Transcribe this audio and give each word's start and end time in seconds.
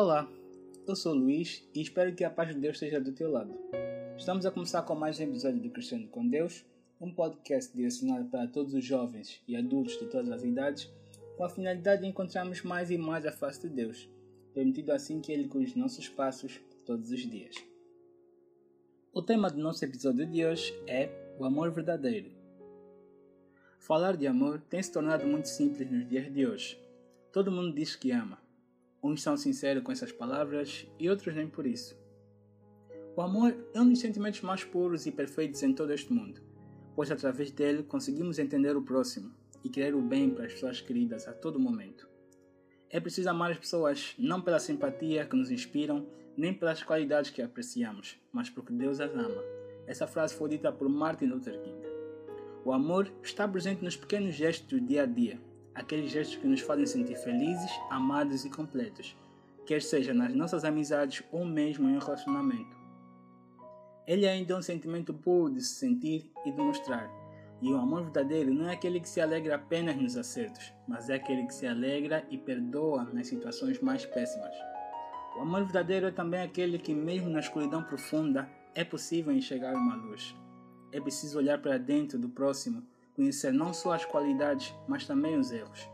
Olá, 0.00 0.30
eu 0.86 0.94
sou 0.94 1.10
o 1.12 1.16
Luiz 1.16 1.68
e 1.74 1.82
espero 1.82 2.14
que 2.14 2.22
a 2.22 2.30
paz 2.30 2.54
de 2.54 2.60
Deus 2.60 2.76
esteja 2.76 3.00
do 3.00 3.10
teu 3.10 3.32
lado. 3.32 3.52
Estamos 4.16 4.46
a 4.46 4.50
começar 4.52 4.82
com 4.82 4.94
mais 4.94 5.18
um 5.18 5.24
episódio 5.24 5.60
do 5.60 5.70
Cristiano 5.70 6.06
com 6.06 6.24
Deus, 6.24 6.64
um 7.00 7.12
podcast 7.12 7.76
direcionado 7.76 8.26
para 8.26 8.46
todos 8.46 8.74
os 8.74 8.84
jovens 8.84 9.42
e 9.48 9.56
adultos 9.56 9.98
de 9.98 10.06
todas 10.06 10.30
as 10.30 10.44
idades, 10.44 10.88
com 11.36 11.42
a 11.42 11.48
finalidade 11.48 12.02
de 12.02 12.06
encontrarmos 12.06 12.62
mais 12.62 12.92
e 12.92 12.96
mais 12.96 13.26
a 13.26 13.32
face 13.32 13.62
de 13.62 13.74
Deus, 13.74 14.08
permitido 14.54 14.92
assim 14.92 15.20
que 15.20 15.32
Ele 15.32 15.48
cuide 15.48 15.76
nossos 15.76 16.08
passos 16.08 16.60
todos 16.86 17.10
os 17.10 17.28
dias. 17.28 17.56
O 19.12 19.20
tema 19.20 19.50
do 19.50 19.58
nosso 19.58 19.84
episódio 19.84 20.24
de 20.26 20.44
hoje 20.44 20.72
é 20.86 21.10
o 21.40 21.44
amor 21.44 21.72
verdadeiro. 21.72 22.30
Falar 23.80 24.16
de 24.16 24.28
amor 24.28 24.60
tem 24.70 24.80
se 24.80 24.92
tornado 24.92 25.26
muito 25.26 25.48
simples 25.48 25.90
nos 25.90 26.08
dias 26.08 26.32
de 26.32 26.46
hoje. 26.46 26.80
Todo 27.32 27.50
mundo 27.50 27.74
diz 27.74 27.96
que 27.96 28.12
ama. 28.12 28.46
Uns 29.02 29.22
são 29.22 29.36
sinceros 29.36 29.82
com 29.82 29.92
essas 29.92 30.10
palavras 30.10 30.86
e 30.98 31.08
outros 31.08 31.34
nem 31.34 31.48
por 31.48 31.66
isso. 31.66 31.96
O 33.16 33.22
amor 33.22 33.56
é 33.74 33.80
um 33.80 33.88
dos 33.88 34.00
sentimentos 34.00 34.40
mais 34.42 34.64
puros 34.64 35.06
e 35.06 35.12
perfeitos 35.12 35.62
em 35.62 35.72
todo 35.72 35.92
este 35.92 36.12
mundo, 36.12 36.40
pois 36.94 37.10
através 37.10 37.50
dele 37.50 37.82
conseguimos 37.82 38.38
entender 38.38 38.76
o 38.76 38.82
próximo 38.82 39.32
e 39.64 39.68
querer 39.68 39.94
o 39.94 40.02
bem 40.02 40.30
para 40.30 40.46
as 40.46 40.52
pessoas 40.52 40.80
queridas 40.80 41.26
a 41.26 41.32
todo 41.32 41.60
momento. 41.60 42.08
É 42.90 42.98
preciso 42.98 43.28
amar 43.28 43.50
as 43.50 43.58
pessoas 43.58 44.14
não 44.18 44.40
pela 44.40 44.58
simpatia 44.58 45.26
que 45.26 45.36
nos 45.36 45.50
inspiram, 45.50 46.06
nem 46.36 46.54
pelas 46.54 46.82
qualidades 46.82 47.30
que 47.30 47.42
apreciamos, 47.42 48.16
mas 48.32 48.48
porque 48.48 48.72
Deus 48.72 49.00
as 49.00 49.12
ama. 49.12 49.42
Essa 49.86 50.06
frase 50.06 50.34
foi 50.34 50.50
dita 50.50 50.72
por 50.72 50.88
Martin 50.88 51.26
Luther 51.26 51.60
King. 51.60 51.82
O 52.64 52.72
amor 52.72 53.12
está 53.22 53.46
presente 53.48 53.82
nos 53.82 53.96
pequenos 53.96 54.34
gestos 54.34 54.68
do 54.68 54.80
dia 54.80 55.02
a 55.02 55.06
dia, 55.06 55.40
aqueles 55.78 56.10
gestos 56.10 56.36
que 56.36 56.46
nos 56.46 56.60
fazem 56.60 56.86
sentir 56.86 57.14
felizes, 57.16 57.70
amados 57.88 58.44
e 58.44 58.50
completos, 58.50 59.16
quer 59.64 59.80
seja 59.80 60.12
nas 60.12 60.34
nossas 60.34 60.64
amizades 60.64 61.22
ou 61.30 61.44
mesmo 61.44 61.88
em 61.88 61.96
um 61.96 62.00
relacionamento. 62.00 62.76
Ele 64.06 64.26
ainda 64.26 64.54
é 64.54 64.56
um 64.56 64.62
sentimento 64.62 65.14
puro 65.14 65.54
de 65.54 65.62
se 65.62 65.74
sentir 65.74 66.32
e 66.44 66.50
de 66.50 66.60
mostrar. 66.60 67.08
E 67.60 67.72
o 67.72 67.76
amor 67.76 68.04
verdadeiro 68.04 68.52
não 68.52 68.68
é 68.68 68.72
aquele 68.72 69.00
que 69.00 69.08
se 69.08 69.20
alegra 69.20 69.54
apenas 69.54 69.96
nos 69.96 70.16
acertos, 70.16 70.72
mas 70.86 71.10
é 71.10 71.14
aquele 71.14 71.46
que 71.46 71.54
se 71.54 71.66
alegra 71.66 72.26
e 72.30 72.38
perdoa 72.38 73.04
nas 73.04 73.28
situações 73.28 73.80
mais 73.80 74.04
péssimas. 74.04 74.54
O 75.36 75.42
amor 75.42 75.62
verdadeiro 75.64 76.06
é 76.06 76.10
também 76.10 76.40
aquele 76.40 76.78
que, 76.78 76.94
mesmo 76.94 77.28
na 77.28 77.40
escuridão 77.40 77.82
profunda, 77.84 78.48
é 78.74 78.82
possível 78.82 79.32
enxergar 79.32 79.74
uma 79.74 79.94
luz. 79.94 80.34
É 80.90 81.00
preciso 81.00 81.38
olhar 81.38 81.58
para 81.60 81.78
dentro 81.78 82.18
do 82.18 82.28
próximo, 82.28 82.82
conhecer 83.18 83.52
não 83.52 83.74
só 83.74 83.94
as 83.94 84.04
qualidades, 84.04 84.72
mas 84.86 85.04
também 85.04 85.36
os 85.36 85.50
erros, 85.50 85.90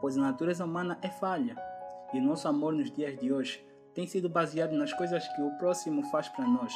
pois 0.00 0.16
a 0.16 0.20
natureza 0.20 0.64
humana 0.64 0.96
é 1.02 1.08
falha 1.08 1.56
e 2.14 2.20
o 2.20 2.22
nosso 2.22 2.46
amor 2.46 2.72
nos 2.72 2.88
dias 2.88 3.18
de 3.18 3.32
hoje 3.32 3.66
tem 3.92 4.06
sido 4.06 4.28
baseado 4.28 4.76
nas 4.76 4.92
coisas 4.92 5.26
que 5.26 5.42
o 5.42 5.58
próximo 5.58 6.04
faz 6.04 6.28
para 6.28 6.46
nós. 6.46 6.72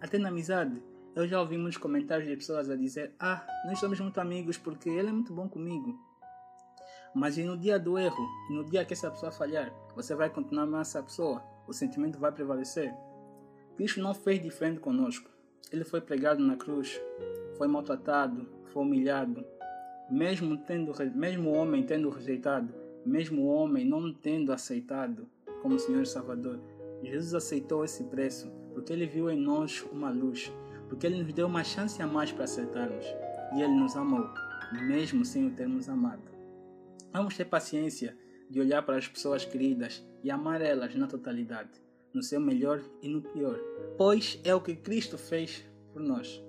Até 0.00 0.18
na 0.18 0.28
amizade, 0.28 0.82
eu 1.14 1.28
já 1.28 1.40
ouvi 1.40 1.56
muitos 1.56 1.78
comentários 1.78 2.28
de 2.28 2.34
pessoas 2.34 2.68
a 2.68 2.74
dizer: 2.74 3.14
Ah, 3.20 3.46
nós 3.64 3.78
somos 3.78 4.00
muito 4.00 4.20
amigos 4.20 4.58
porque 4.58 4.90
ele 4.90 5.08
é 5.08 5.12
muito 5.12 5.32
bom 5.32 5.48
comigo. 5.48 5.96
Mas 7.14 7.38
e 7.38 7.44
no 7.44 7.56
dia 7.56 7.78
do 7.78 7.96
erro, 7.96 8.26
no 8.50 8.64
dia 8.64 8.84
que 8.84 8.92
essa 8.92 9.08
pessoa 9.08 9.30
falhar, 9.30 9.72
você 9.94 10.16
vai 10.16 10.28
continuar 10.30 10.64
amando 10.64 10.82
essa 10.82 11.00
pessoa? 11.00 11.44
O 11.64 11.72
sentimento 11.72 12.18
vai 12.18 12.32
prevalecer? 12.32 12.92
Cristo 13.76 14.00
não 14.00 14.14
fez 14.14 14.42
diferente 14.42 14.80
conosco. 14.80 15.30
Ele 15.70 15.84
foi 15.84 16.00
pregado 16.00 16.42
na 16.42 16.56
cruz, 16.56 17.00
foi 17.56 17.68
maltratado, 17.68 18.46
foi 18.72 18.82
humilhado, 18.82 19.44
mesmo 20.10 20.56
tendo 20.56 20.92
mesmo 21.14 21.50
o 21.50 21.54
homem 21.54 21.82
tendo 21.82 22.08
rejeitado, 22.08 22.72
mesmo 23.04 23.42
o 23.42 23.46
homem 23.48 23.84
não 23.84 24.12
tendo 24.12 24.52
aceitado 24.52 25.28
como 25.62 25.78
Senhor 25.78 26.02
e 26.02 26.06
Salvador, 26.06 26.58
Jesus 27.02 27.34
aceitou 27.34 27.84
esse 27.84 28.04
preço 28.04 28.50
porque 28.72 28.92
ele 28.92 29.06
viu 29.06 29.28
em 29.30 29.38
nós 29.38 29.84
uma 29.92 30.10
luz, 30.10 30.52
porque 30.88 31.06
ele 31.06 31.22
nos 31.22 31.32
deu 31.32 31.46
uma 31.46 31.64
chance 31.64 32.00
a 32.00 32.06
mais 32.06 32.32
para 32.32 32.44
aceitarmos 32.44 33.04
e 33.54 33.62
ele 33.62 33.74
nos 33.74 33.96
amou, 33.96 34.26
mesmo 34.86 35.24
sem 35.24 35.46
o 35.46 35.50
termos 35.50 35.88
amado. 35.88 36.22
Vamos 37.12 37.36
ter 37.36 37.44
paciência 37.44 38.16
de 38.48 38.60
olhar 38.60 38.82
para 38.82 38.96
as 38.96 39.06
pessoas 39.06 39.44
queridas 39.44 40.06
e 40.22 40.30
amar 40.30 40.60
elas 40.60 40.94
na 40.94 41.06
totalidade, 41.06 41.70
no 42.12 42.22
seu 42.22 42.40
melhor 42.40 42.80
e 43.02 43.08
no 43.08 43.22
pior, 43.22 43.58
pois 43.96 44.40
é 44.44 44.54
o 44.54 44.60
que 44.60 44.74
Cristo 44.74 45.18
fez 45.18 45.64
por 45.92 46.02
nós. 46.02 46.42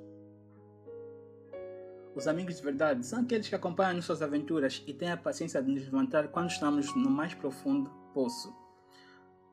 Os 2.15 2.27
amigos 2.27 2.57
de 2.57 2.63
verdade 2.63 3.05
são 3.05 3.21
aqueles 3.21 3.47
que 3.47 3.55
acompanham 3.55 3.95
nossas 3.95 4.21
aventuras 4.21 4.83
e 4.85 4.93
têm 4.93 5.11
a 5.11 5.17
paciência 5.17 5.61
de 5.61 5.71
nos 5.71 5.83
levantar 5.85 6.27
quando 6.29 6.49
estamos 6.49 6.93
no 6.95 7.09
mais 7.09 7.33
profundo 7.33 7.89
poço. 8.13 8.53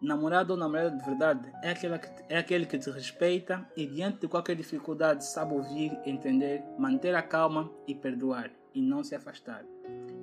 Namorado 0.01 0.53
ou 0.53 0.59
namorada 0.59 0.97
de 0.97 1.05
verdade 1.05 1.51
é 1.63 1.71
aquele, 1.71 1.99
que, 1.99 2.09
é 2.29 2.39
aquele 2.39 2.67
que 2.67 2.79
te 2.79 2.91
respeita 2.91 3.67
e, 3.77 3.87
diante 3.87 4.21
de 4.21 4.29
qualquer 4.29 4.55
dificuldade, 4.55 5.25
sabe 5.25 5.55
ouvir, 5.55 5.99
entender, 6.05 6.63
manter 6.79 7.15
a 7.15 7.23
calma 7.23 7.71
e 7.87 7.95
perdoar, 7.95 8.51
e 8.75 8.83
não 8.83 9.03
se 9.03 9.15
afastar. 9.15 9.65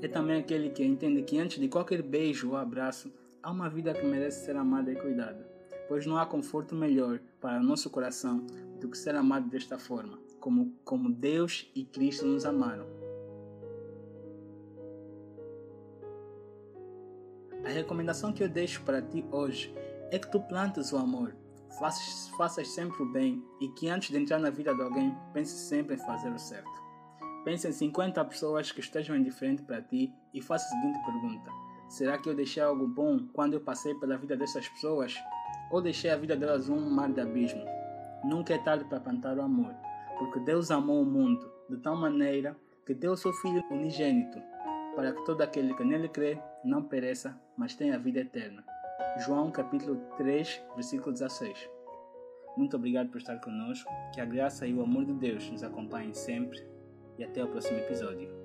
É 0.01 0.07
também 0.07 0.39
aquele 0.39 0.69
que 0.69 0.83
entende 0.83 1.23
que, 1.23 1.39
antes 1.39 1.59
de 1.59 1.67
qualquer 1.67 2.03
beijo 2.03 2.51
ou 2.51 2.57
abraço, 2.57 3.11
há 3.41 3.49
uma 3.49 3.69
vida 3.69 3.93
que 3.93 4.05
merece 4.05 4.45
ser 4.45 4.55
amada 4.55 4.91
e 4.91 4.95
cuidada, 4.95 5.47
pois 5.93 6.07
não 6.07 6.17
há 6.17 6.25
conforto 6.25 6.73
melhor 6.73 7.19
para 7.39 7.61
nosso 7.61 7.87
coração 7.87 8.43
do 8.81 8.89
que 8.89 8.97
ser 8.97 9.13
amado 9.13 9.47
desta 9.47 9.77
forma, 9.77 10.17
como, 10.39 10.73
como 10.83 11.07
Deus 11.07 11.69
e 11.75 11.85
Cristo 11.85 12.25
nos 12.25 12.45
amaram. 12.45 12.87
A 17.63 17.69
recomendação 17.69 18.33
que 18.33 18.43
eu 18.43 18.49
deixo 18.49 18.81
para 18.81 19.03
ti 19.03 19.23
hoje 19.31 19.71
é 20.09 20.17
que 20.17 20.31
tu 20.31 20.39
plantes 20.39 20.91
o 20.91 20.97
amor, 20.97 21.35
faças, 21.77 22.27
faças 22.29 22.69
sempre 22.69 23.03
o 23.03 23.11
bem 23.11 23.45
e 23.61 23.67
que 23.67 23.87
antes 23.87 24.09
de 24.09 24.17
entrar 24.17 24.39
na 24.39 24.49
vida 24.49 24.73
de 24.73 24.81
alguém, 24.81 25.15
pense 25.31 25.55
sempre 25.55 25.93
em 25.93 25.99
fazer 25.99 26.31
o 26.31 26.39
certo. 26.39 26.73
Pense 27.45 27.67
em 27.67 27.71
50 27.71 28.25
pessoas 28.25 28.71
que 28.71 28.79
estejam 28.79 29.15
indiferentes 29.15 29.63
para 29.63 29.79
ti 29.79 30.11
e 30.33 30.41
faça 30.41 30.65
a 30.65 30.69
seguinte 30.69 31.05
pergunta: 31.05 31.51
Será 31.87 32.17
que 32.17 32.27
eu 32.27 32.33
deixei 32.33 32.63
algo 32.63 32.87
bom 32.87 33.27
quando 33.31 33.53
eu 33.53 33.61
passei 33.61 33.93
pela 33.93 34.17
vida 34.17 34.35
dessas 34.35 34.67
pessoas? 34.67 35.15
Ou 35.71 35.81
deixei 35.81 36.11
a 36.11 36.17
vida 36.17 36.35
delas 36.35 36.69
um 36.69 36.89
mar 36.89 37.11
de 37.11 37.21
abismo? 37.21 37.63
Nunca 38.23 38.53
é 38.53 38.57
tarde 38.57 38.85
para 38.85 38.99
plantar 38.99 39.37
o 39.37 39.41
amor, 39.41 39.73
porque 40.17 40.39
Deus 40.39 40.71
amou 40.71 41.01
o 41.01 41.05
mundo 41.05 41.51
de 41.69 41.77
tal 41.77 41.95
maneira 41.95 42.55
que 42.85 42.93
deu 42.93 43.13
o 43.13 43.17
seu 43.17 43.33
Filho 43.33 43.63
unigênito, 43.69 44.41
para 44.95 45.11
que 45.11 45.25
todo 45.25 45.41
aquele 45.41 45.73
que 45.73 45.83
nele 45.83 46.07
crê 46.09 46.37
não 46.63 46.83
pereça, 46.83 47.37
mas 47.57 47.75
tenha 47.75 47.95
a 47.95 47.99
vida 47.99 48.19
eterna. 48.19 48.63
João 49.25 49.51
capítulo 49.51 49.95
3, 50.17 50.61
versículo 50.75 51.11
16. 51.11 51.69
Muito 52.55 52.75
obrigado 52.77 53.09
por 53.09 53.17
estar 53.17 53.39
conosco, 53.39 53.91
que 54.13 54.21
a 54.21 54.25
graça 54.25 54.67
e 54.67 54.73
o 54.73 54.81
amor 54.81 55.05
de 55.05 55.13
Deus 55.13 55.49
nos 55.49 55.63
acompanhem 55.63 56.13
sempre 56.13 56.63
e 57.17 57.23
até 57.23 57.43
o 57.43 57.47
próximo 57.47 57.79
episódio. 57.79 58.42